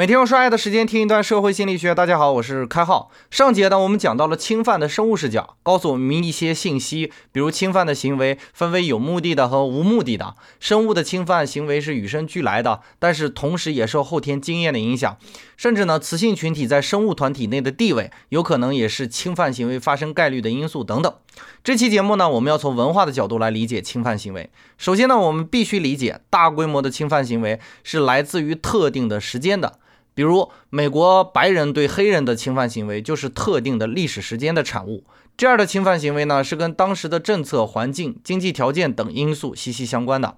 [0.00, 1.94] 每天用刷牙的时间听一段社会心理学。
[1.94, 3.10] 大家好，我是开浩。
[3.30, 10.36] 上节呢，我们讲到了侵犯的生物视角，告诉我们一些信息，比如侵犯的行为分为有目的的和无目的的。
[10.58, 15.18] 生物的侵犯行为是与生俱来的，但是同时也受后天经验的影响。
[15.58, 21.14] 甚至呢，雌性群体在生物团体内的地位，有可能也是侵犯行为发生概率的因素等等。
[21.62, 24.48] 这期节目呢，我们要从文化的角度来理解侵犯行为。
[24.78, 29.78] 首先呢，我们必须理解，大规模的侵犯行为是来自于特定的时间的。
[30.14, 35.04] 比如，美国白人对黑人的侵犯行为就是特定的历史时间的产物。
[35.36, 40.36] 这样的侵犯行为呢，是跟当时的政策、环境、经济条件等因素息息相关的。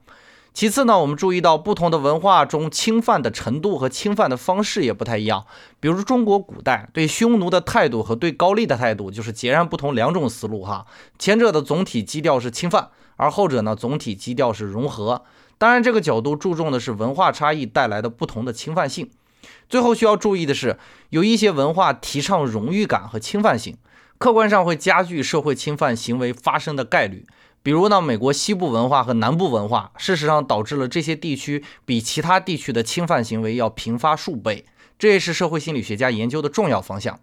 [0.54, 5.46] 其次呢，我们注意到不同的文化中侵犯的程度和侵犯的方式也不太一样。
[5.80, 10.86] 比如中国古代对匈奴的态度和对高丽的态度就是截然不同两种思路哈。
[11.18, 15.22] 前者的总体基调是侵犯，而后者呢总体基调是融合。
[15.56, 19.10] 当然，这个角度注重的是文化差异带来的不同的侵犯性。
[19.68, 20.78] 最后需要注意的是，
[21.10, 23.76] 有一些文化提倡荣誉感和侵犯性，
[24.18, 27.26] 客观上会加剧社会侵犯行为发生的概率。
[27.62, 34.66] 比如呢，美国西部文化和南部文化，事实上导致了这些地区比其他地区的侵犯行为要频发数倍。
[34.98, 37.20] 这也是社会心理学家研究的重要方向。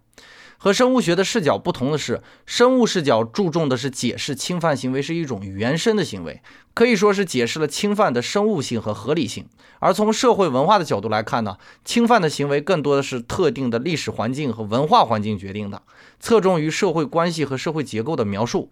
[0.62, 6.42] 和生物学的视角不同的是，生物视角注重的是解释侵犯行为是一种原生的行为，
[6.74, 9.46] 可以说是解释了侵犯的生物性和合理性。
[9.78, 15.80] 而从社会文化的角度来看呢，侵犯的行为更多的是特定的历史环境和文化环境决定的，
[16.20, 18.68] 侧重于社会关系和社会结构的描述。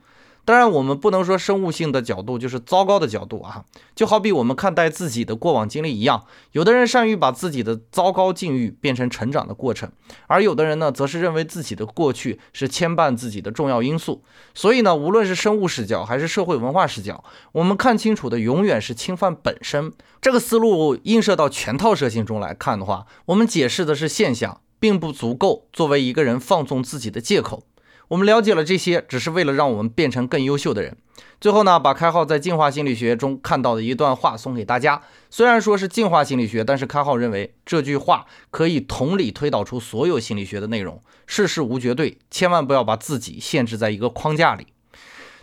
[0.49, 3.67] 当然，我们不能说生物性的角度就是糟糕的角度啊。
[3.95, 9.93] 就好比我们看待自己的过往经历一样，有的人善于把自己的糟糕境遇变成成长的过程，
[10.27, 14.23] 而有的人呢，则是认为自己的过去是牵绊自己的重要因素。
[14.55, 19.93] 所以呢，无论是生物视角还是社会文化视角，我们看清楚的永远是侵犯本身。
[20.23, 27.65] 这个思路映射到全套设性中来看的话，我们解释的是现象，并不足够作为一个人放纵自己的借口。
[28.09, 30.97] 我们了解了这些，只是为了让我们变成更优秀的人。
[31.41, 35.03] 最后呢，把开浩在进化心理学中看到的一段话送给大家。
[35.31, 41.03] 虽然说是进化心理学，但是开浩认为这句话可以同理推导出所有心理学的内容。
[41.27, 44.69] 世事无绝对，千万不要把自己限制在一个框架里。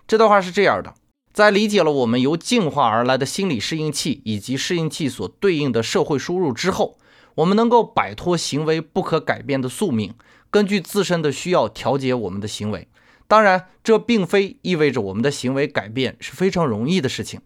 [0.08, 0.96] 这段话是这样的：
[1.32, 6.98] 在理解了我们由进化而来的心理适应器以及适应器所对应的社会输入之后，
[7.36, 10.14] 我们能够摆脱行为不可改变的宿命。
[10.56, 12.88] 根据自身的需要调节我们的行为，
[13.28, 17.42] 当然，这并非意味着我们的行为改变是非常容易的事情。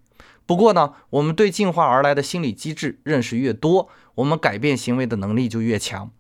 [0.46, 6.12] 不过呢，我们对进化而来的心理机制认识越多，我们改变行为的能力就越强。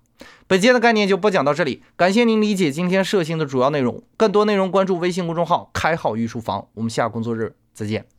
[0.48, 4.02] 本节的概念就播讲到这里，感谢您理解今天设性的主要内容。
[4.18, 8.19] 更多内容关注微信公众号“开号御书房”，我们下工作日再见。